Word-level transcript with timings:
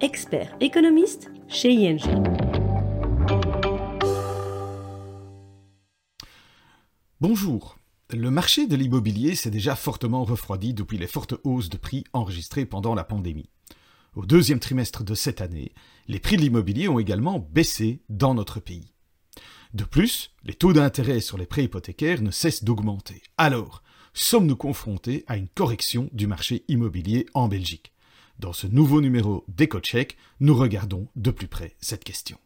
expert 0.00 0.56
économiste 0.60 1.30
chez 1.48 1.72
ING. 1.72 2.00
Bonjour. 7.20 7.76
Le 8.08 8.30
marché 8.30 8.66
de 8.66 8.76
l'immobilier 8.76 9.34
s'est 9.34 9.50
déjà 9.50 9.76
fortement 9.76 10.24
refroidi 10.24 10.74
depuis 10.74 10.98
les 10.98 11.06
fortes 11.06 11.34
hausses 11.44 11.68
de 11.68 11.76
prix 11.76 12.04
enregistrées 12.12 12.64
pendant 12.64 12.94
la 12.94 13.04
pandémie. 13.04 13.50
Au 14.16 14.24
deuxième 14.24 14.58
trimestre 14.58 15.04
de 15.04 15.14
cette 15.14 15.40
année, 15.40 15.72
les 16.08 16.18
prix 16.18 16.36
de 16.36 16.42
l'immobilier 16.42 16.88
ont 16.88 16.98
également 16.98 17.38
baissé 17.38 18.02
dans 18.08 18.34
notre 18.34 18.58
pays. 18.58 18.92
De 19.74 19.84
plus, 19.84 20.34
les 20.44 20.54
taux 20.54 20.72
d'intérêt 20.72 21.20
sur 21.20 21.38
les 21.38 21.46
prêts 21.46 21.64
hypothécaires 21.64 22.22
ne 22.22 22.30
cessent 22.30 22.64
d'augmenter. 22.64 23.22
Alors, 23.36 23.82
sommes-nous 24.14 24.56
confrontés 24.56 25.24
à 25.28 25.36
une 25.36 25.48
correction 25.48 26.08
du 26.12 26.26
marché 26.26 26.64
immobilier 26.68 27.26
en 27.34 27.46
Belgique? 27.46 27.92
Dans 28.40 28.52
ce 28.52 28.66
nouveau 28.66 29.00
numéro 29.00 29.44
d'EcoCheck, 29.48 30.16
nous 30.40 30.56
regardons 30.56 31.06
de 31.14 31.30
plus 31.30 31.46
près 31.46 31.76
cette 31.78 32.02
question. 32.02 32.38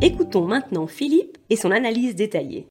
Écoutons 0.00 0.46
maintenant 0.46 0.86
Philippe 0.86 1.36
et 1.50 1.56
son 1.56 1.70
analyse 1.70 2.14
détaillée. 2.14 2.66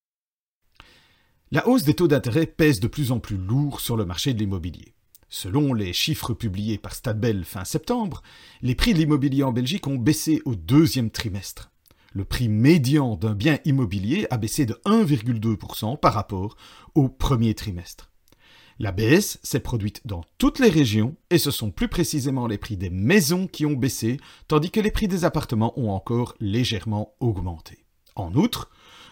La 1.51 1.67
hausse 1.67 1.83
des 1.83 1.93
taux 1.93 2.07
d'intérêt 2.07 2.47
pèse 2.47 2.79
de 2.79 2.87
plus 2.87 3.11
en 3.11 3.19
plus 3.19 3.37
lourd 3.37 3.79
sur 3.79 3.97
le 3.97 4.05
marché 4.05 4.33
de 4.33 4.39
l'immobilier. 4.39 4.93
Selon 5.27 5.73
les 5.73 5.91
chiffres 5.91 6.33
publiés 6.33 6.77
par 6.77 6.95
Stadbel 6.95 7.43
fin 7.43 7.65
septembre, 7.65 8.23
les 8.61 8.75
prix 8.75 8.93
de 8.93 8.99
l'immobilier 8.99 9.43
en 9.43 9.51
Belgique 9.51 9.87
ont 9.87 9.97
baissé 9.97 10.41
au 10.45 10.55
deuxième 10.55 11.11
trimestre 11.11 11.71
le 12.15 12.23
prix 12.23 12.47
médian 12.47 13.17
d'un 13.17 13.35
bien 13.35 13.59
immobilier 13.65 14.25
a 14.31 14.37
baissé 14.37 14.65
de 14.65 14.79
1,2% 14.85 15.99
par 15.99 16.13
rapport 16.13 16.55
au 16.95 17.09
premier 17.09 17.53
trimestre. 17.53 18.09
La 18.79 18.93
baisse 18.93 19.37
s'est 19.43 19.59
produite 19.59 20.01
dans 20.05 20.23
toutes 20.37 20.59
les 20.59 20.69
régions 20.69 21.17
et 21.29 21.37
ce 21.37 21.51
sont 21.51 21.71
plus 21.71 21.89
précisément 21.89 22.47
les 22.47 22.57
prix 22.57 22.77
des 22.77 22.89
maisons 22.89 23.47
qui 23.47 23.65
ont 23.65 23.73
baissé, 23.73 24.17
tandis 24.47 24.71
que 24.71 24.79
les 24.79 24.91
prix 24.91 25.09
des 25.09 25.25
appartements 25.25 25.77
ont 25.77 25.89
encore 25.89 26.35
légèrement 26.39 27.15
augmenté. 27.19 27.85
En 28.15 28.33
outre, 28.33 28.69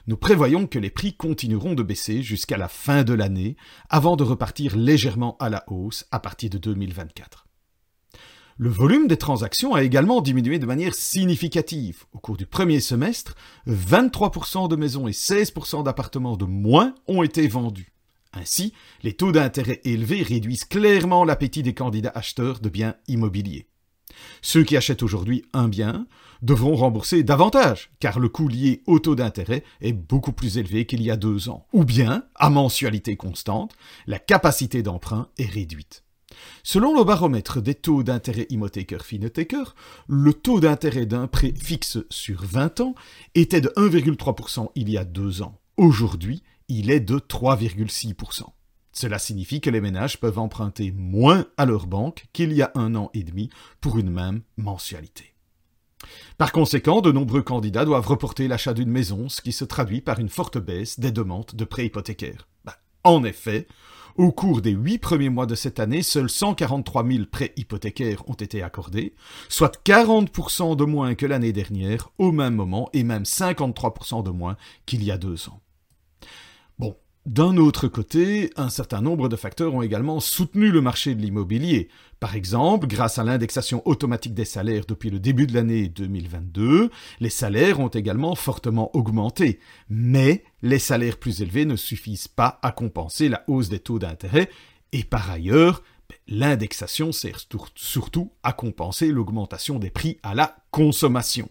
nous 0.08 0.18
prévoyons 0.18 0.66
que 0.66 0.80
les 0.80 0.90
prix 0.90 1.14
continueront 1.14 1.74
de 1.74 1.84
baisser 1.84 2.22
jusqu'à 2.24 2.58
la 2.58 2.70
fin 2.70 3.04
de 3.04 3.14
l'année, 3.14 3.58
avant 3.90 4.16
de 4.16 4.24
repartir 4.24 4.78
légèrement 4.78 5.36
à 5.42 5.50
la 5.50 5.66
hausse 5.68 6.06
à 6.12 6.22
partir 6.22 6.50
de 6.50 6.58
2024. 6.58 7.48
Le 8.58 8.70
volume 8.70 9.08
des 9.08 9.18
transactions 9.18 9.74
a 9.74 9.82
également 9.82 10.22
diminué 10.22 10.60
de 10.60 10.68
manière 10.68 10.94
significative. 10.94 12.06
Au 12.14 12.20
cours 12.20 12.38
du 12.38 12.46
premier 12.46 12.80
semestre, 12.80 13.36
23% 13.68 14.68
de 14.68 14.76
maisons 14.76 15.08
et 15.08 15.12
16% 15.12 15.84
d'appartements 15.84 16.38
de 16.38 16.46
moins 16.46 16.94
ont 17.08 17.24
été 17.24 17.48
vendus. 17.48 17.94
Ainsi, 18.32 18.74
les 19.02 19.14
taux 19.14 19.32
d'intérêt 19.32 19.82
élevés 19.86 20.22
réduisent 20.22 20.66
clairement 20.66 21.26
l'appétit 21.26 21.64
des 21.64 21.74
candidats 21.74 22.12
acheteurs 22.14 22.60
de 22.60 22.70
biens 22.70 22.96
immobiliers. 23.08 23.68
Ceux 24.44 24.64
qui 24.64 24.78
achètent 24.78 25.04
aujourd'hui 25.04 25.44
un 25.54 25.68
bien 25.68 26.06
devront 26.44 26.76
rembourser 26.76 27.24
davantage, 27.24 27.90
car 28.00 28.20
le 28.20 28.30
coût 28.30 28.48
lié 28.48 28.84
au 28.86 29.00
taux 29.00 29.16
d'intérêt 29.16 29.64
est 29.82 29.94
beaucoup 29.94 30.34
plus 30.34 30.60
élevé 30.60 30.86
qu'il 30.86 31.02
y 31.02 31.10
a 31.10 31.16
deux 31.16 31.50
ans. 31.50 31.66
Ou 31.74 31.86
bien, 31.86 32.24
à 32.36 32.52
mensualité 32.52 33.16
constante, 33.16 33.74
la 34.06 34.20
capacité 34.20 34.84
d'emprunt 34.84 35.30
est 35.40 35.50
réduite. 35.50 36.04
Selon 36.64 36.98
le 36.98 37.04
baromètre 37.04 37.62
des 37.62 37.76
taux 37.76 38.04
d'intérêt 38.04 38.48
hypothécaire 38.50 39.06
Finothécaire, 39.06 39.76
le 40.08 40.34
taux 40.34 40.60
d'intérêt 40.60 41.06
d'un 41.06 41.28
prêt 41.28 41.54
fixe 41.56 41.98
sur 42.10 42.44
20 42.44 42.82
ans 42.82 42.96
était 43.36 43.62
de 43.62 43.70
1,3% 43.70 44.70
il 44.76 44.90
y 44.90 44.98
a 44.98 45.06
deux 45.06 45.42
ans. 45.42 45.60
Aujourd'hui, 45.78 46.44
il 46.68 46.92
est 46.92 47.00
de 47.00 47.18
3,6%. 47.18 48.44
Cela 48.92 49.18
signifie 49.18 49.60
que 49.60 49.72
les 49.72 49.82
ménages 49.82 50.20
peuvent 50.20 50.40
emprunter 50.40 50.92
moins 50.92 51.48
à 51.58 51.66
leur 51.66 51.88
banque 51.88 52.26
qu'il 52.32 52.54
y 52.54 52.62
a 52.62 52.72
un 52.76 52.96
an 52.96 53.10
et 53.14 53.24
demi 53.24 53.50
pour 53.82 53.98
une 53.98 54.12
même 54.12 54.42
mensualité. 54.56 55.34
Par 56.38 56.52
conséquent, 56.52 57.02
de 57.02 57.12
nombreux 57.12 57.42
candidats 57.42 57.86
doivent 57.86 58.08
reporter 58.08 58.48
l'achat 58.48 58.74
d'une 58.74 58.92
maison, 58.92 59.30
ce 59.30 59.42
qui 59.42 59.52
se 59.52 59.66
traduit 59.66 60.02
par 60.02 60.20
une 60.20 60.30
forte 60.30 60.58
baisse 60.58 61.00
des 61.00 61.12
demandes 61.12 61.52
de 61.54 61.66
prêts 61.66 61.86
hypothécaires. 61.86 62.48
Ben, 62.66 62.74
en 63.04 63.24
effet, 63.24 63.68
au 64.16 64.32
cours 64.32 64.62
des 64.62 64.72
huit 64.72 65.00
premiers 65.00 65.30
mois 65.30 65.46
de 65.46 65.56
cette 65.56 65.80
année, 65.80 66.04
seuls 66.04 66.30
143 66.30 67.06
000 67.06 67.26
prêts 67.32 67.54
hypothécaires 67.58 68.24
ont 68.30 68.34
été 68.34 68.62
accordés, 68.62 69.16
soit 69.50 69.84
40% 69.84 70.76
de 70.76 70.86
moins 70.86 71.16
que 71.16 71.26
l'année 71.26 71.54
dernière 71.54 72.12
au 72.20 72.32
même 72.32 72.56
moment 72.56 72.90
et 72.94 73.04
même 73.04 73.24
53% 73.24 74.24
de 74.24 74.30
moins 74.30 74.56
qu'il 74.86 75.04
y 75.04 75.12
a 75.12 75.18
deux 75.18 75.50
ans. 75.50 75.63
D'un 77.26 77.56
autre 77.56 77.88
côté, 77.88 78.50
un 78.58 78.68
certain 78.68 79.00
nombre 79.00 79.30
de 79.30 79.38
facteurs 79.38 79.74
ont 79.74 79.82
également 79.82 80.20
soutenu 80.20 80.72
le 80.72 80.82
marché 80.82 81.16
de 81.16 81.22
l'immobilier. 81.22 81.88
Par 82.20 82.36
exemple, 82.36 82.86
grâce 82.86 83.18
à 83.18 83.24
l'indexation 83.24 83.82
automatique 83.88 84.34
des 84.34 84.44
salaires 84.44 84.84
depuis 84.86 85.10
le 85.10 85.22
début 85.22 85.48
de 85.48 85.54
l'année 85.54 85.88
2022, 85.88 86.90
les 87.22 87.30
salaires 87.30 87.80
ont 87.80 87.88
également 87.88 88.36
fortement 88.36 88.94
augmenté. 88.94 89.60
Mais 89.88 90.44
les 90.62 90.80
salaires 90.80 91.18
plus 91.18 91.42
élevés 91.42 91.64
ne 91.64 91.78
suffisent 91.78 92.28
pas 92.28 92.60
à 92.62 92.74
compenser 92.74 93.30
la 93.30 93.46
hausse 93.48 93.70
des 93.70 93.80
taux 93.80 94.00
d'intérêt 94.00 94.50
et 94.92 95.06
par 95.06 95.32
ailleurs, 95.32 95.82
l'indexation 96.28 97.14
sert 97.14 97.40
surtout 97.76 98.32
à 98.44 98.52
compenser 98.52 99.08
l'augmentation 99.08 99.80
des 99.80 99.90
prix 99.90 100.20
à 100.24 100.36
la 100.36 100.58
consommation. 100.72 101.50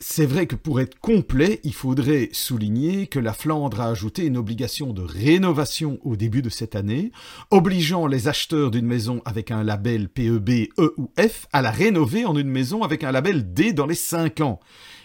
C'est 0.00 0.26
vrai 0.26 0.46
que 0.46 0.54
pour 0.54 0.80
être 0.80 1.00
complet, 1.00 1.58
il 1.64 1.74
faudrait 1.74 2.28
souligner 2.30 3.08
que 3.08 3.18
la 3.18 3.32
Flandre 3.32 3.80
a 3.80 3.88
ajouté 3.88 4.26
une 4.26 4.36
obligation 4.36 4.92
de 4.92 5.02
rénovation 5.02 5.98
au 6.04 6.14
début 6.14 6.40
de 6.40 6.50
cette 6.50 6.76
année, 6.76 7.10
obligeant 7.50 8.06
les 8.06 8.28
acheteurs 8.28 8.70
d'une 8.70 8.86
maison 8.86 9.22
avec 9.24 9.50
un 9.50 9.64
label 9.64 10.08
PEB, 10.08 10.68
E 10.78 10.94
ou 10.98 11.10
F 11.18 11.48
à 11.52 11.62
la 11.62 11.72
rénover 11.72 12.24
en 12.26 12.36
une 12.36 12.48
maison 12.48 12.84
avec 12.84 13.02
un 13.02 13.10
label 13.10 13.52
D 13.52 13.72
dans 13.72 13.86
les 13.86 13.96
5 13.96 14.40
ans. 14.40 14.60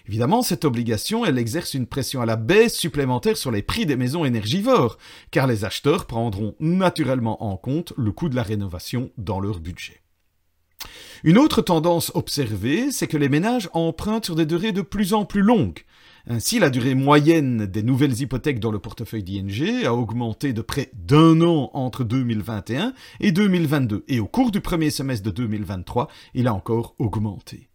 Évidemment, 0.08 0.44
cette 0.44 0.64
obligation, 0.64 1.26
elle 1.26 1.40
exerce 1.40 1.74
une 1.74 1.88
pression 1.88 2.22
à 2.22 2.28
la 2.28 2.36
baisse 2.36 2.78
supplémentaire 2.78 3.38
sur 3.38 3.50
les 3.50 3.64
prix 3.64 3.88
des 3.88 3.96
maisons 3.96 4.26
énergivores, 4.26 5.00
car 5.32 5.48
les 5.48 5.66
acheteurs 5.66 6.06
prendront 6.06 6.54
naturellement 6.60 7.44
en 7.44 7.58
compte 7.58 7.94
le 7.98 8.12
coût 8.12 8.30
de 8.30 8.36
la 8.36 8.44
rénovation 8.44 9.10
dans 9.18 9.40
leur 9.40 9.60
budget. 9.60 10.03
Une 11.24 11.38
autre 11.38 11.62
tendance 11.62 12.12
observée, 12.16 12.92
c'est 12.92 13.08
que 13.08 13.18
les 13.18 13.30
ménages 13.30 13.70
empruntent 13.74 14.26
sur 14.26 14.36
des 14.36 14.46
durées 14.46 14.72
de 14.72 14.82
plus 14.82 15.14
en 15.14 15.26
plus 15.26 15.42
longues. 15.42 15.84
Ainsi, 16.26 16.58
la 16.58 16.70
durée 16.70 16.96
moyenne 16.96 17.66
des 17.66 17.84
nouvelles 17.84 18.22
hypothèques 18.22 18.62
dans 18.62 18.72
le 18.72 18.80
portefeuille 18.80 19.24
d'ING 19.24 19.86
a 19.86 19.94
augmenté 19.94 20.54
de 20.54 20.62
près 20.62 20.90
d'un 20.94 21.42
an 21.42 21.70
entre 21.74 22.06
2021 22.06 22.94
et 23.20 23.34
2022, 23.34 24.06
et 24.08 24.22
au 24.22 24.28
cours 24.28 24.52
du 24.52 24.62
premier 24.62 24.90
semestre 24.90 25.26
de 25.26 25.32
2023, 25.32 26.08
il 26.34 26.48
a 26.48 26.54
encore 26.54 26.96
augmenté. 26.98 27.68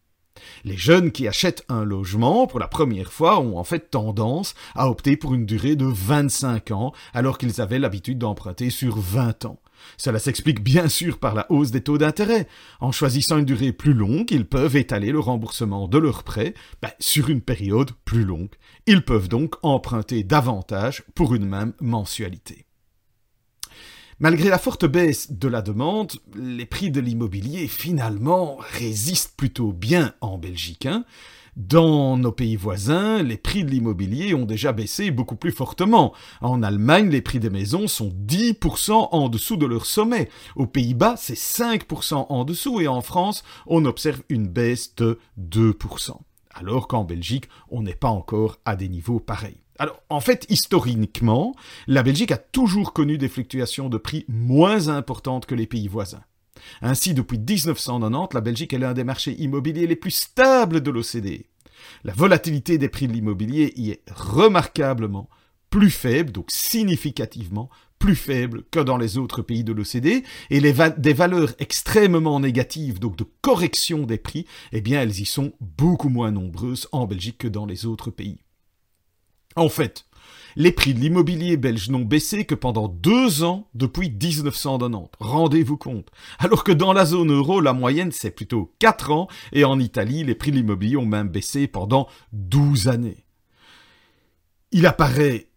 Les 0.64 0.76
jeunes 0.76 1.12
qui 1.12 1.28
achètent 1.28 1.64
un 1.68 1.84
logement 1.84 2.46
pour 2.46 2.58
la 2.58 2.68
première 2.68 3.12
fois 3.12 3.40
ont 3.40 3.58
en 3.58 3.64
fait 3.64 3.90
tendance 3.90 4.54
à 4.74 4.88
opter 4.88 5.16
pour 5.16 5.34
une 5.34 5.46
durée 5.46 5.76
de 5.76 5.86
25 5.86 6.70
ans 6.70 6.92
alors 7.12 7.38
qu'ils 7.38 7.60
avaient 7.60 7.78
l'habitude 7.78 8.18
d'emprunter 8.18 8.70
sur 8.70 8.98
20 8.98 9.44
ans. 9.44 9.60
Cela 9.96 10.18
s'explique 10.18 10.62
bien 10.62 10.88
sûr 10.88 11.18
par 11.18 11.34
la 11.34 11.50
hausse 11.50 11.70
des 11.70 11.82
taux 11.82 11.98
d'intérêt. 11.98 12.46
En 12.80 12.92
choisissant 12.92 13.38
une 13.38 13.44
durée 13.44 13.72
plus 13.72 13.94
longue, 13.94 14.30
ils 14.30 14.46
peuvent 14.46 14.76
étaler 14.76 15.10
le 15.10 15.20
remboursement 15.20 15.88
de 15.88 15.98
leurs 15.98 16.22
prêts 16.22 16.54
ben, 16.82 16.90
sur 16.98 17.28
une 17.28 17.40
période 17.40 17.92
plus 18.04 18.24
longue. 18.24 18.54
Ils 18.86 19.04
peuvent 19.04 19.28
donc 19.28 19.54
emprunter 19.62 20.22
davantage 20.22 21.04
pour 21.14 21.34
une 21.34 21.46
même 21.46 21.72
mensualité. 21.80 22.66
Malgré 24.20 24.48
la 24.48 24.58
forte 24.58 24.84
baisse 24.84 25.30
de 25.30 25.46
la 25.46 25.62
demande, 25.62 26.12
les 26.34 26.66
prix 26.66 26.90
de 26.90 27.00
l'immobilier 27.00 27.68
finalement 27.68 28.56
résistent 28.58 29.36
plutôt 29.36 29.72
bien 29.72 30.12
en 30.20 30.38
Belgique. 30.38 30.86
Hein. 30.86 31.04
Dans 31.58 32.16
nos 32.16 32.30
pays 32.30 32.54
voisins, 32.54 33.20
les 33.20 33.36
prix 33.36 33.64
de 33.64 33.70
l'immobilier 33.70 34.32
ont 34.32 34.44
déjà 34.44 34.72
baissé 34.72 35.10
beaucoup 35.10 35.34
plus 35.34 35.50
fortement. 35.50 36.14
En 36.40 36.62
Allemagne, 36.62 37.10
les 37.10 37.20
prix 37.20 37.40
des 37.40 37.50
maisons 37.50 37.88
sont 37.88 38.10
10% 38.10 39.08
en 39.10 39.28
dessous 39.28 39.56
de 39.56 39.66
leur 39.66 39.84
sommet. 39.84 40.28
Aux 40.54 40.68
Pays-Bas, 40.68 41.16
c'est 41.18 41.34
5% 41.34 42.26
en 42.28 42.44
dessous 42.44 42.80
et 42.80 42.86
en 42.86 43.00
France, 43.00 43.42
on 43.66 43.86
observe 43.86 44.22
une 44.28 44.46
baisse 44.46 44.94
de 44.94 45.18
2%. 45.36 46.12
Alors 46.54 46.86
qu'en 46.86 47.02
Belgique, 47.02 47.48
on 47.70 47.82
n'est 47.82 47.96
pas 47.96 48.08
encore 48.08 48.60
à 48.64 48.76
des 48.76 48.88
niveaux 48.88 49.18
pareils. 49.18 49.60
Alors, 49.80 50.00
en 50.10 50.20
fait, 50.20 50.46
historiquement, 50.48 51.56
la 51.88 52.04
Belgique 52.04 52.30
a 52.30 52.38
toujours 52.38 52.92
connu 52.92 53.18
des 53.18 53.28
fluctuations 53.28 53.88
de 53.88 53.98
prix 53.98 54.24
moins 54.28 54.86
importantes 54.86 55.46
que 55.46 55.56
les 55.56 55.66
pays 55.66 55.88
voisins. 55.88 56.22
Ainsi, 56.82 57.14
depuis 57.14 57.38
1990, 57.38 58.34
la 58.34 58.40
Belgique 58.40 58.72
est 58.72 58.78
l'un 58.78 58.94
des 58.94 59.04
marchés 59.04 59.34
immobiliers 59.40 59.86
les 59.86 59.96
plus 59.96 60.10
stables 60.10 60.80
de 60.80 60.90
l'OCDE. 60.90 61.44
La 62.04 62.12
volatilité 62.12 62.78
des 62.78 62.88
prix 62.88 63.08
de 63.08 63.12
l'immobilier 63.12 63.72
y 63.76 63.90
est 63.90 64.02
remarquablement 64.10 65.28
plus 65.70 65.90
faible, 65.90 66.32
donc 66.32 66.50
significativement 66.50 67.68
plus 67.98 68.16
faible 68.16 68.62
que 68.70 68.78
dans 68.78 68.96
les 68.96 69.18
autres 69.18 69.42
pays 69.42 69.64
de 69.64 69.72
l'OCDE, 69.72 70.24
et 70.50 70.60
des 70.60 71.12
valeurs 71.12 71.52
extrêmement 71.58 72.40
négatives, 72.40 73.00
donc 73.00 73.16
de 73.16 73.26
correction 73.42 74.04
des 74.04 74.18
prix, 74.18 74.46
eh 74.72 74.80
bien 74.80 75.02
elles 75.02 75.20
y 75.20 75.26
sont 75.26 75.52
beaucoup 75.60 76.08
moins 76.08 76.30
nombreuses 76.30 76.88
en 76.92 77.06
Belgique 77.06 77.38
que 77.38 77.48
dans 77.48 77.66
les 77.66 77.86
autres 77.86 78.10
pays. 78.10 78.38
En 79.56 79.68
fait, 79.68 80.06
les 80.56 80.72
prix 80.72 80.94
de 80.94 81.00
l'immobilier 81.00 81.56
belge 81.56 81.88
n'ont 81.88 82.04
baissé 82.04 82.44
que 82.44 82.54
pendant 82.54 82.88
deux 82.88 83.44
ans 83.44 83.68
depuis 83.74 84.10
1990. 84.10 85.10
Rendez-vous 85.20 85.76
compte. 85.76 86.08
Alors 86.38 86.64
que 86.64 86.72
dans 86.72 86.92
la 86.92 87.04
zone 87.04 87.32
euro, 87.32 87.60
la 87.60 87.72
moyenne 87.72 88.12
c'est 88.12 88.30
plutôt 88.30 88.74
quatre 88.78 89.10
ans, 89.10 89.28
et 89.52 89.64
en 89.64 89.78
Italie, 89.78 90.24
les 90.24 90.34
prix 90.34 90.50
de 90.50 90.56
l'immobilier 90.56 90.96
ont 90.96 91.06
même 91.06 91.28
baissé 91.28 91.66
pendant 91.66 92.08
12 92.32 92.88
années. 92.88 93.24
Il 94.72 94.86
apparaît 94.86 95.48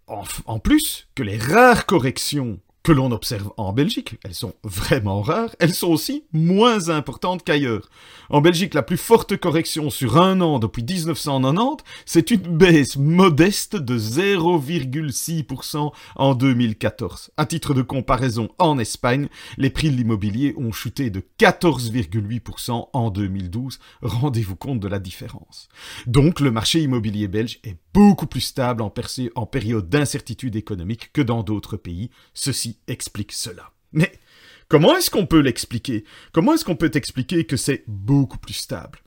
en, 0.46 0.60
plus 0.60 1.08
que 1.16 1.24
les 1.24 1.38
rares 1.38 1.86
corrections 1.86 2.60
que 2.84 2.92
l'on 2.92 3.12
observe 3.12 3.52
en 3.58 3.74
Belgique, 3.74 4.16
elles 4.24 4.34
sont 4.34 4.56
vraiment 4.64 5.22
rares, 5.22 5.56
elles 5.60 5.74
sont 5.74 5.90
aussi 5.90 6.24
moins 6.34 6.90
importantes 6.90 7.44
qu'ailleurs. 7.44 7.90
En 8.30 8.42
Belgique, 8.42 8.74
la 8.74 8.82
plus 8.82 8.98
forte 8.98 9.38
correction 9.38 9.90
sur 9.90 10.18
un 10.18 10.42
an 10.42 10.58
depuis 10.58 10.84
1990, 10.84 11.84
c'est 12.06 12.32
une 12.32 12.58
baisse 12.58 12.98
modeste 12.98 13.76
de 13.76 14.00
0,6% 14.00 15.92
en 16.16 16.34
2014. 16.34 17.32
À 17.38 17.46
titre 17.46 17.74
de 17.74 17.82
comparaison, 17.82 18.50
en 18.58 18.80
Espagne, 18.80 19.28
les 19.58 19.70
prix 19.70 19.92
de 19.92 19.98
l'immobilier 19.98 20.56
ont 20.58 20.72
chuté 20.72 21.10
de 21.10 21.24
14,8% 21.40 22.88
en 22.94 23.10
2012. 23.12 23.80
Rendez-vous 24.02 24.56
compte 24.56 24.80
de 24.80 24.88
la 24.88 25.00
différence. 25.00 25.68
Donc, 26.08 26.40
le 26.40 26.52
marché 26.52 26.82
immobilier 26.82 27.28
belge 27.28 27.60
est 27.64 27.78
beaucoup 27.94 28.28
plus 28.28 28.42
stable 28.42 28.82
en, 28.82 28.94
en 29.36 29.46
période 29.46 29.90
d'incertitude 29.90 30.56
économique 30.56 31.12
que 31.14 31.22
dans 31.22 31.44
d'autres 31.44 31.78
pays. 31.78 32.10
Ceci 32.34 32.71
explique 32.88 33.32
cela. 33.32 33.72
Mais 33.92 34.12
comment 34.68 34.96
est-ce 34.96 35.12
qu'on 35.12 35.26
peut 35.26 35.40
l'expliquer? 35.40 36.06
Comment 36.32 36.54
est-ce 36.54 36.66
qu'on 36.66 36.76
peut 36.76 36.92
expliquer 36.94 37.46
que 37.46 37.58
c'est 37.58 37.84
beaucoup 37.88 38.38
plus 38.38 38.54
stable? 38.54 39.00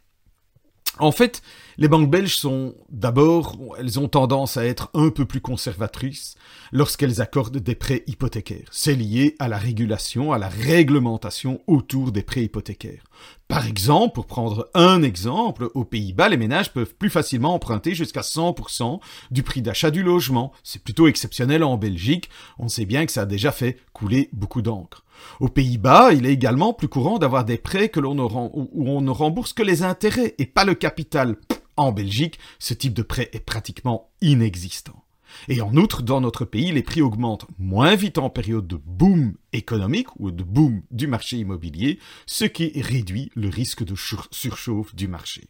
En 0.98 1.12
fait, 1.12 1.42
les 1.76 1.88
banques 1.88 2.10
belges 2.10 2.36
sont 2.36 2.74
d'abord, 2.88 3.56
elles 3.78 3.98
ont 3.98 4.08
tendance 4.08 4.56
à 4.56 4.64
être 4.64 4.90
un 4.94 5.10
peu 5.10 5.24
plus 5.24 5.40
conservatrices 5.40 6.36
lorsqu'elles 6.70 7.20
accordent 7.20 7.58
des 7.58 7.74
prêts 7.74 8.04
hypothécaires. 8.06 8.68
C'est 8.70 8.94
lié 8.94 9.34
à 9.40 9.48
la 9.48 9.58
régulation, 9.58 10.32
à 10.32 10.38
la 10.38 10.48
réglementation 10.48 11.60
autour 11.66 12.12
des 12.12 12.22
prêts 12.22 12.44
hypothécaires. 12.44 13.04
Par 13.48 13.66
exemple, 13.66 14.14
pour 14.14 14.26
prendre 14.26 14.68
un 14.74 15.02
exemple, 15.02 15.68
aux 15.74 15.84
Pays-Bas, 15.84 16.28
les 16.28 16.36
ménages 16.36 16.72
peuvent 16.72 16.94
plus 16.94 17.10
facilement 17.10 17.54
emprunter 17.54 17.94
jusqu'à 17.94 18.22
100% 18.22 19.00
du 19.30 19.42
prix 19.42 19.62
d'achat 19.62 19.90
du 19.90 20.02
logement. 20.02 20.52
C'est 20.62 20.82
plutôt 20.82 21.08
exceptionnel 21.08 21.64
en 21.64 21.76
Belgique. 21.76 22.30
On 22.58 22.68
sait 22.68 22.86
bien 22.86 23.04
que 23.04 23.12
ça 23.12 23.22
a 23.22 23.26
déjà 23.26 23.52
fait 23.52 23.78
couler 23.92 24.28
beaucoup 24.32 24.62
d'encre. 24.62 25.03
Aux 25.40 25.48
Pays-Bas, 25.48 26.12
il 26.12 26.26
est 26.26 26.32
également 26.32 26.72
plus 26.72 26.88
courant 26.88 27.18
d'avoir 27.18 27.44
des 27.44 27.58
prêts 27.58 27.90
où 27.96 28.88
on 28.88 29.00
ne 29.00 29.10
rembourse 29.10 29.52
que 29.52 29.62
les 29.62 29.82
intérêts 29.82 30.34
et 30.38 30.46
pas 30.46 30.64
le 30.64 30.74
capital. 30.74 31.36
En 31.76 31.92
Belgique, 31.92 32.38
ce 32.58 32.74
type 32.74 32.94
de 32.94 33.02
prêt 33.02 33.30
est 33.32 33.44
pratiquement 33.44 34.10
inexistant. 34.20 35.04
Et 35.48 35.60
en 35.60 35.74
outre, 35.76 36.02
dans 36.02 36.20
notre 36.20 36.44
pays, 36.44 36.70
les 36.72 36.82
prix 36.82 37.02
augmentent 37.02 37.46
moins 37.58 37.96
vite 37.96 38.18
en 38.18 38.30
période 38.30 38.66
de 38.66 38.78
boom 38.84 39.34
économique 39.52 40.08
ou 40.18 40.30
de 40.30 40.44
boom 40.44 40.82
du 40.90 41.06
marché 41.06 41.38
immobilier, 41.38 41.98
ce 42.26 42.44
qui 42.44 42.80
réduit 42.80 43.30
le 43.34 43.48
risque 43.48 43.84
de 43.84 43.94
surchauffe 44.30 44.94
du 44.94 45.08
marché. 45.08 45.48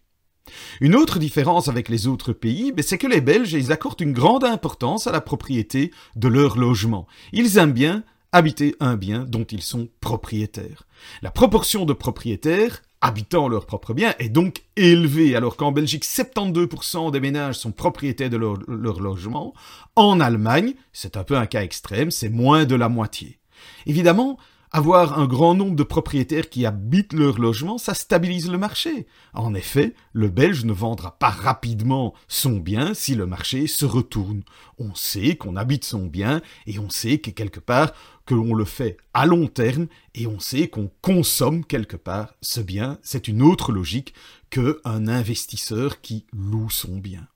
Une 0.81 0.95
autre 0.95 1.19
différence 1.19 1.69
avec 1.69 1.89
les 1.89 2.07
autres 2.07 2.33
pays, 2.33 2.73
ben, 2.73 2.83
c'est 2.83 2.99
que 2.99 3.07
les 3.07 3.21
Belges, 3.21 3.53
ils 3.53 3.73
accordent 3.73 4.01
une 4.01 4.13
grande 4.13 4.45
importance 4.45 5.07
à 5.07 5.13
la 5.13 5.21
propriété 5.21 5.91
de 6.17 6.29
leur 6.29 6.59
logement. 6.59 7.07
Ils 7.33 7.59
aiment 7.59 7.73
bien 7.73 8.05
habiter 8.35 8.75
un 8.81 8.97
bien 8.97 9.25
dont 9.29 9.45
ils 9.45 9.63
sont 9.63 9.89
propriétaires. 10.01 10.83
La 11.23 11.31
proportion 11.31 11.85
de 11.85 11.93
propriétaires 11.93 12.83
habitant 13.01 13.49
leur 13.49 13.65
propre 13.65 13.95
bien 13.95 14.15
est 14.19 14.29
donc 14.29 14.63
élevée, 14.77 15.37
alors 15.37 15.57
qu'en 15.57 15.71
Belgique, 15.71 16.05
72% 16.05 17.13
des 17.13 17.21
ménages 17.21 17.55
sont 17.57 17.71
propriétaires 17.71 18.31
de 18.31 18.37
leur, 18.37 18.59
leur 18.67 19.01
logement. 19.01 19.55
En 19.95 20.19
Allemagne, 20.19 20.75
c'est 20.93 21.17
un 21.17 21.23
peu 21.23 21.37
un 21.37 21.47
cas 21.47 21.63
extrême, 21.63 22.11
c'est 22.11 22.29
moins 22.29 22.65
de 22.65 22.75
la 22.75 22.89
moitié. 22.89 23.39
Évidemment, 23.87 24.39
avoir 24.75 25.21
un 25.21 25.27
grand 25.27 25.55
nombre 25.55 25.77
de 25.77 25.85
propriétaires 25.85 26.51
qui 26.51 26.67
habitent 26.67 27.13
leur 27.13 27.39
logement, 27.39 27.79
ça 27.79 27.95
stabilise 27.95 28.51
le 28.51 28.59
marché. 28.59 29.07
En 29.33 29.55
effet, 29.55 29.95
le 30.13 30.29
Belge 30.29 30.65
ne 30.65 30.73
vendra 30.73 31.17
pas 31.17 31.31
rapidement 31.31 32.13
son 32.27 32.57
bien 32.57 32.93
si 32.93 33.15
le 33.15 33.25
marché 33.25 33.69
se 33.69 33.85
retourne. 33.85 34.43
On 34.79 34.93
sait 34.97 35.37
qu'on 35.37 35.55
habite 35.55 35.85
son 35.85 36.07
bien 36.07 36.43
et 36.67 36.81
on 36.81 36.91
sait 36.91 37.19
que 37.19 37.31
quelque 37.31 37.61
part, 37.61 37.93
que 38.27 38.35
l'on 38.35 38.55
le 38.55 38.65
fait 38.65 38.97
à 39.13 39.27
long 39.27 39.47
terme 39.47 39.87
et 40.15 40.27
on 40.27 40.41
sait 40.41 40.69
qu'on 40.69 40.91
consomme 41.03 41.65
quelque 41.65 41.97
part 41.97 42.35
ce 42.41 42.61
bien. 42.61 42.99
C'est 43.03 43.29
une 43.29 43.43
autre 43.43 43.73
logique 43.73 44.15
qu'un 44.51 45.09
investisseur 45.09 46.01
qui 46.01 46.27
loue 46.33 46.71
son 46.71 46.97
bien. 46.97 47.29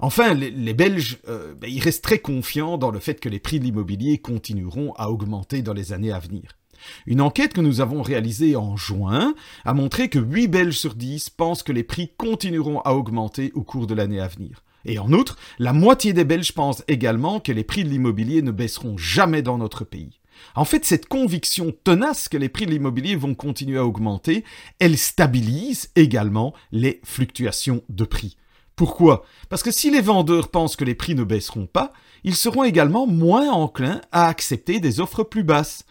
Enfin, 0.00 0.34
les, 0.34 0.74
Belges, 0.74 1.18
euh, 1.28 1.54
ben, 1.54 1.70
ils 1.70 1.80
restent 1.80 2.04
très 2.04 2.18
confiants 2.18 2.76
dans 2.76 2.90
le 2.90 2.98
fait 2.98 3.20
que 3.20 3.28
les 3.28 3.38
prix 3.38 3.60
de 3.60 3.64
l'immobilier 3.64 4.18
continueront 4.18 4.92
à 4.94 5.08
augmenter 5.08 5.62
dans 5.62 5.72
les 5.72 5.92
années 5.92 6.12
à 6.12 6.18
venir. 6.18 6.58
Une 7.06 7.20
enquête 7.20 7.54
que 7.54 7.60
nous 7.60 7.80
avons 7.80 8.02
réalisée 8.02 8.56
en 8.56 8.76
juin 8.76 9.34
a 9.64 9.74
montré 9.74 10.08
que 10.08 10.18
8 10.18 10.48
Belges 10.48 10.78
sur 10.78 10.94
10 10.94 11.30
pensent 11.30 11.62
que 11.62 11.72
les 11.72 11.84
prix 11.84 12.10
continueront 12.16 12.80
à 12.80 12.92
augmenter 12.92 13.52
au 13.54 13.62
cours 13.62 13.86
de 13.86 13.94
l'année 13.94 14.20
à 14.20 14.28
venir. 14.28 14.62
Et 14.84 14.98
en 14.98 15.12
outre, 15.12 15.36
la 15.58 15.72
moitié 15.72 16.12
des 16.12 16.24
Belges 16.24 16.52
pensent 16.52 16.84
également 16.88 17.40
que 17.40 17.52
les 17.52 17.64
prix 17.64 17.84
de 17.84 17.88
l'immobilier 17.88 18.42
ne 18.42 18.50
baisseront 18.50 18.96
jamais 18.96 19.42
dans 19.42 19.58
notre 19.58 19.84
pays. 19.84 20.20
En 20.54 20.64
fait, 20.64 20.84
cette 20.84 21.06
conviction 21.06 21.72
tenace 21.84 22.28
que 22.28 22.36
les 22.36 22.48
prix 22.48 22.66
de 22.66 22.70
l'immobilier 22.70 23.16
vont 23.16 23.34
continuer 23.34 23.78
à 23.78 23.84
augmenter, 23.84 24.44
elle 24.78 24.98
stabilise 24.98 25.90
également 25.96 26.54
les 26.72 27.00
fluctuations 27.04 27.82
de 27.88 28.04
prix. 28.04 28.36
Pourquoi? 28.76 29.24
Parce 29.48 29.62
que 29.62 29.70
si 29.70 29.90
les 29.90 30.00
vendeurs 30.00 30.48
pensent 30.48 30.76
que 30.76 30.84
les 30.84 30.96
prix 30.96 31.14
ne 31.14 31.24
baisseront 31.24 31.66
pas, 31.66 31.92
ils 32.24 32.34
seront 32.34 32.64
également 32.64 33.06
moins 33.06 33.50
enclins 33.50 34.00
à 34.10 34.26
accepter 34.26 34.80
des 34.80 35.00
offres 35.00 35.22
plus 35.22 35.44
basses. 35.44 35.84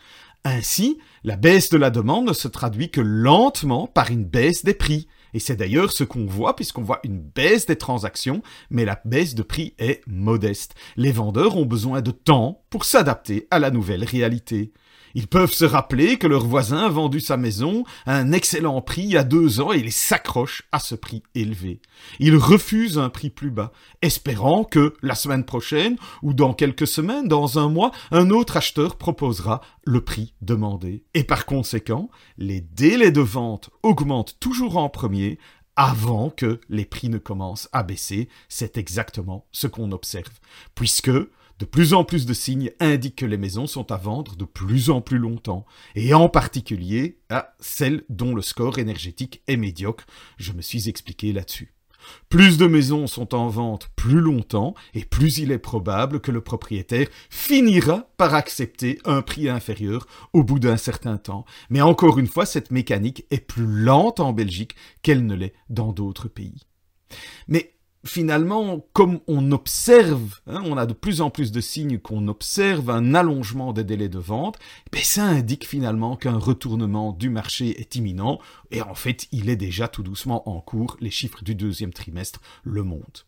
Ainsi, 0.43 0.97
la 1.23 1.37
baisse 1.37 1.69
de 1.69 1.77
la 1.77 1.89
demande 1.89 2.27
ne 2.27 2.33
se 2.33 2.49
traduit 2.49 2.91
que 2.91 2.99
lentement 2.99 3.87
par 3.87 4.11
une 4.11 4.25
baisse 4.25 4.65
des 4.65 4.73
prix. 4.73 5.07
Et 5.33 5.39
c'est 5.39 5.55
d'ailleurs 5.55 5.91
ce 5.91 6.03
qu'on 6.03 6.25
voit, 6.25 6.55
puisqu'on 6.55 6.83
voit 6.83 6.99
une 7.03 7.19
baisse 7.19 7.65
des 7.65 7.77
transactions, 7.77 8.41
mais 8.69 8.85
la 8.85 9.01
baisse 9.05 9.35
de 9.35 9.43
prix 9.43 9.73
est 9.79 10.01
modeste. 10.07 10.75
Les 10.95 11.11
vendeurs 11.11 11.57
ont 11.57 11.65
besoin 11.65 12.01
de 12.01 12.11
temps 12.11 12.63
pour 12.69 12.85
s'adapter 12.85 13.47
à 13.51 13.59
la 13.59 13.71
nouvelle 13.71 14.03
réalité. 14.03 14.73
Ils 15.15 15.27
peuvent 15.27 15.53
se 15.53 15.65
rappeler 15.65 16.17
que 16.17 16.27
leur 16.27 16.45
voisin 16.45 16.85
a 16.85 16.89
vendu 16.89 17.19
sa 17.19 17.37
maison 17.37 17.83
à 18.05 18.17
un 18.17 18.31
excellent 18.31 18.81
prix 18.81 19.03
il 19.03 19.11
y 19.11 19.17
a 19.17 19.23
deux 19.23 19.61
ans 19.61 19.71
et 19.71 19.77
ils 19.77 19.91
s'accrochent 19.91 20.63
à 20.71 20.79
ce 20.79 20.95
prix 20.95 21.23
élevé. 21.35 21.81
Ils 22.19 22.35
refusent 22.35 22.97
un 22.97 23.09
prix 23.09 23.29
plus 23.29 23.51
bas, 23.51 23.71
espérant 24.01 24.63
que 24.63 24.95
la 25.01 25.15
semaine 25.15 25.45
prochaine 25.45 25.97
ou 26.21 26.33
dans 26.33 26.53
quelques 26.53 26.87
semaines, 26.87 27.27
dans 27.27 27.59
un 27.59 27.69
mois, 27.69 27.91
un 28.11 28.29
autre 28.29 28.57
acheteur 28.57 28.95
proposera 28.97 29.61
le 29.85 30.01
prix 30.01 30.33
demandé. 30.41 31.03
Et 31.13 31.23
par 31.23 31.45
conséquent, 31.45 32.09
les 32.37 32.61
délais 32.61 33.11
de 33.11 33.21
vente 33.21 33.69
augmentent 33.83 34.37
toujours 34.39 34.77
en 34.77 34.89
premier 34.89 35.37
avant 35.75 36.29
que 36.29 36.59
les 36.69 36.85
prix 36.85 37.09
ne 37.09 37.17
commencent 37.17 37.69
à 37.71 37.83
baisser. 37.83 38.29
C'est 38.49 38.77
exactement 38.77 39.47
ce 39.51 39.67
qu'on 39.67 39.91
observe. 39.91 40.39
Puisque 40.75 41.11
de 41.63 41.67
plus 41.69 41.93
en 41.93 42.03
plus 42.03 42.25
de 42.25 42.33
signes 42.33 42.71
indiquent 42.81 43.15
que 43.15 43.25
les 43.25 43.37
maisons 43.37 43.67
sont 43.67 43.89
à 43.93 43.95
vendre 43.95 44.35
de 44.35 44.43
plus 44.43 44.89
en 44.89 44.99
plus 44.99 45.17
longtemps, 45.17 45.65
et 45.95 46.13
en 46.13 46.27
particulier 46.27 47.19
à 47.29 47.55
celles 47.61 48.03
dont 48.09 48.35
le 48.35 48.41
score 48.41 48.79
énergétique 48.79 49.41
est 49.47 49.55
médiocre. 49.55 50.05
Je 50.35 50.51
me 50.51 50.61
suis 50.61 50.89
expliqué 50.89 51.31
là-dessus. 51.31 51.73
Plus 52.27 52.57
de 52.57 52.67
maisons 52.67 53.07
sont 53.07 53.33
en 53.33 53.47
vente 53.47 53.89
plus 53.95 54.19
longtemps, 54.19 54.73
et 54.93 55.05
plus 55.05 55.37
il 55.37 55.53
est 55.53 55.57
probable 55.57 56.19
que 56.19 56.31
le 56.31 56.41
propriétaire 56.41 57.07
finira 57.29 58.09
par 58.17 58.33
accepter 58.33 58.99
un 59.05 59.21
prix 59.21 59.47
inférieur 59.47 60.05
au 60.33 60.43
bout 60.43 60.59
d'un 60.59 60.75
certain 60.75 61.15
temps. 61.15 61.45
Mais 61.69 61.79
encore 61.79 62.19
une 62.19 62.27
fois, 62.27 62.45
cette 62.45 62.71
mécanique 62.71 63.25
est 63.31 63.47
plus 63.47 63.67
lente 63.67 64.19
en 64.19 64.33
Belgique 64.33 64.75
qu'elle 65.01 65.25
ne 65.25 65.35
l'est 65.35 65.53
dans 65.69 65.93
d'autres 65.93 66.27
pays. 66.27 66.67
Mais 67.47 67.73
finalement, 68.05 68.85
comme 68.93 69.19
on 69.27 69.51
observe, 69.51 70.39
hein, 70.47 70.61
on 70.65 70.77
a 70.77 70.85
de 70.85 70.93
plus 70.93 71.21
en 71.21 71.29
plus 71.29 71.51
de 71.51 71.61
signes 71.61 71.99
qu'on 71.99 72.27
observe 72.27 72.89
un 72.89 73.13
allongement 73.13 73.73
des 73.73 73.83
délais 73.83 74.09
de 74.09 74.19
vente, 74.19 74.57
ben 74.91 75.01
ça 75.03 75.23
indique 75.23 75.65
finalement 75.65 76.15
qu'un 76.15 76.37
retournement 76.37 77.13
du 77.13 77.29
marché 77.29 77.79
est 77.79 77.95
imminent, 77.95 78.39
et 78.71 78.81
en 78.81 78.95
fait, 78.95 79.27
il 79.31 79.49
est 79.49 79.55
déjà 79.55 79.87
tout 79.87 80.03
doucement 80.03 80.49
en 80.49 80.59
cours, 80.59 80.97
les 80.99 81.11
chiffres 81.11 81.43
du 81.43 81.55
deuxième 81.55 81.93
trimestre 81.93 82.41
le 82.63 82.83
montrent. 82.83 83.25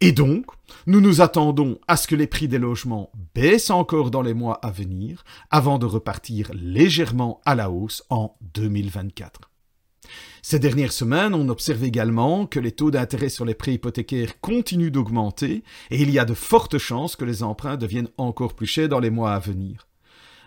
Et 0.00 0.12
donc, 0.12 0.46
nous 0.86 1.00
nous 1.00 1.20
attendons 1.20 1.78
à 1.88 1.96
ce 1.96 2.06
que 2.06 2.14
les 2.14 2.26
prix 2.26 2.48
des 2.48 2.58
logements 2.58 3.10
baissent 3.34 3.70
encore 3.70 4.10
dans 4.10 4.22
les 4.22 4.34
mois 4.34 4.58
à 4.62 4.70
venir, 4.70 5.24
avant 5.50 5.78
de 5.78 5.86
repartir 5.86 6.50
légèrement 6.54 7.40
à 7.44 7.54
la 7.54 7.70
hausse 7.70 8.04
en 8.10 8.36
2024. 8.54 9.49
Ces 10.42 10.58
dernières 10.58 10.92
semaines, 10.92 11.34
on 11.34 11.48
observe 11.48 11.84
également 11.84 12.46
que 12.46 12.60
les 12.60 12.72
taux 12.72 12.90
d'intérêt 12.90 13.28
sur 13.28 13.44
les 13.44 13.54
prêts 13.54 13.74
hypothécaires 13.74 14.40
continuent 14.40 14.90
d'augmenter 14.90 15.62
et 15.90 16.00
il 16.00 16.10
y 16.10 16.18
a 16.18 16.24
de 16.24 16.34
fortes 16.34 16.78
chances 16.78 17.16
que 17.16 17.24
les 17.24 17.42
emprunts 17.42 17.76
deviennent 17.76 18.10
encore 18.16 18.54
plus 18.54 18.66
chers 18.66 18.88
dans 18.88 19.00
les 19.00 19.10
mois 19.10 19.32
à 19.32 19.38
venir. 19.38 19.86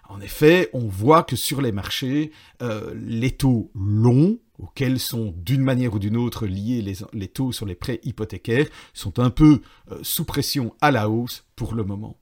En 0.10 0.20
effet, 0.20 0.70
on 0.74 0.88
voit 0.88 1.24
que 1.24 1.36
sur 1.36 1.62
les 1.62 1.72
marchés, 1.72 2.32
euh, 2.62 2.94
les 2.96 3.32
taux 3.32 3.72
longs, 3.74 4.38
auxquels 4.60 5.00
sont 5.00 5.34
d'une 5.38 5.64
manière 5.64 5.94
ou 5.94 6.00
d'une 6.00 6.18
autre 6.18 6.46
liés 6.46 6.82
les, 7.14 7.28
taux 7.28 7.52
sur 7.52 7.66
les 7.66 7.76
prêts 7.76 8.00
hypothécaires, 8.04 8.68
sont 8.94 9.20
un 9.20 9.30
peu 9.30 9.62
euh, 9.92 9.98
sous 10.04 10.26
pression 10.26 10.76
à 10.82 10.92
la 10.92 11.10
hausse 11.10 11.46
pour 11.56 11.74
le 11.74 11.84
moment. 11.84 12.18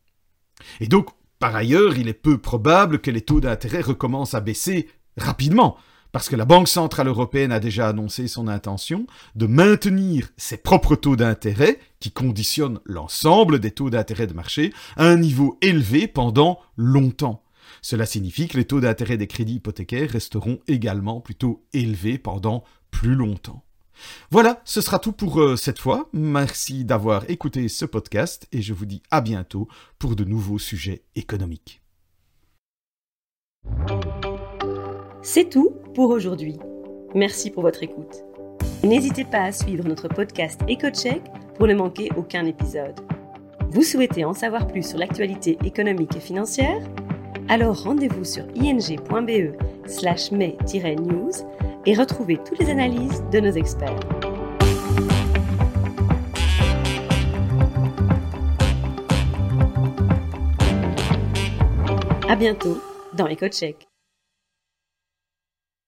Et 0.80 0.88
donc, 0.88 1.10
par 1.40 1.56
ailleurs, 1.56 1.98
il 1.98 2.08
est 2.08 2.14
peu 2.14 2.38
probable 2.38 3.00
que 3.00 3.12
les 3.12 3.22
taux 3.22 3.42
d'intérêt 3.42 3.82
recommencent 3.82 4.36
à 4.36 4.42
baisser 4.42 4.88
rapidement 5.18 5.78
parce 6.12 6.30
que 6.30 6.36
la 6.36 6.46
Banque 6.46 6.68
centrale 6.68 7.08
européenne 7.08 7.52
a 7.52 7.60
déjà 7.60 7.88
annoncé 7.88 8.28
son 8.28 8.48
intention 8.48 9.08
de 9.36 9.46
maintenir 9.46 10.30
ses 10.38 10.58
propres 10.58 10.96
taux 10.96 11.16
d'intérêt, 11.16 11.80
qui 12.00 12.12
conditionnent 12.12 12.80
l'ensemble 12.86 13.60
des 13.60 13.72
taux 13.72 13.90
d'intérêt 13.90 14.28
de 14.28 14.34
marché, 14.34 14.74
à 14.98 15.06
un 15.06 15.18
niveau 15.18 15.58
élevé 15.62 16.08
pendant 16.08 16.60
longtemps. 16.78 17.44
Cela 17.82 18.06
signifie 18.06 18.48
que 18.48 18.58
les 18.58 18.66
taux 18.66 18.82
d'intérêt 18.82 19.18
des 19.18 19.28
crédits 19.28 19.56
hypothécaires 19.56 20.12
resteront 20.12 20.60
également 20.68 21.22
plutôt 21.22 21.64
élevés 21.74 22.18
pendant 22.18 22.64
plus 22.92 23.16
longtemps. 23.16 23.64
Voilà, 24.32 24.62
ce 24.66 24.82
sera 24.82 25.00
tout 25.00 25.14
pour 25.14 25.40
euh, 25.40 25.56
cette 25.56 25.80
fois. 25.80 26.10
Merci 26.14 26.86
d'avoir 26.86 27.30
écouté 27.30 27.68
ce 27.70 27.86
podcast 27.86 28.48
et 28.52 28.62
je 28.62 28.74
vous 28.74 28.86
dis 28.86 29.02
à 29.12 29.22
bientôt 29.22 29.68
pour 30.00 30.16
de 30.16 30.24
nouveaux 30.24 30.60
sujets 30.60 31.04
économiques. 31.16 31.82
C'est 35.24 35.50
tout 35.50 35.76
pour 35.94 36.10
aujourd'hui. 36.10 36.58
Merci 37.14 37.52
pour 37.52 37.62
votre 37.62 37.84
écoute. 37.84 38.24
N'hésitez 38.84 39.24
pas 39.24 39.44
à 39.44 39.52
suivre 39.52 39.88
notre 39.88 40.08
podcast 40.08 40.60
EcoCheck 40.68 41.22
pour 41.56 41.68
ne 41.68 41.76
manquer 41.76 42.10
aucun 42.18 42.48
épisode. 42.48 43.00
Vous 43.70 43.84
souhaitez 43.84 44.26
en 44.26 44.34
savoir 44.34 44.66
plus 44.66 44.82
sur 44.82 44.98
l'actualité 44.98 45.60
économique 45.64 46.16
et 46.16 46.20
financière? 46.20 46.82
Alors 47.50 47.84
rendez-vous 47.84 48.24
sur 48.24 48.46
ing.be 48.56 49.56
slash 49.86 50.32
news 50.32 51.32
et 51.86 51.94
retrouvez 51.94 52.38
toutes 52.38 52.58
les 52.58 52.72
analyses 52.72 53.24
de 53.32 53.40
nos 53.42 53.52
experts. 53.52 54.00
À 62.28 62.36
bientôt 62.36 62.82
dans 63.16 63.28
EcoCheck. 63.28 63.91